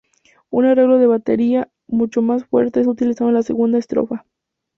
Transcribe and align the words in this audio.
Un 0.49 0.65
arreglo 0.65 0.97
de 0.97 1.05
batería 1.05 1.69
mucho 1.85 2.23
más 2.23 2.43
fuerte 2.45 2.81
es 2.81 2.87
utilizado 2.87 3.29
en 3.29 3.35
la 3.35 3.43
segunda 3.43 3.77
estrofa. 3.77 4.25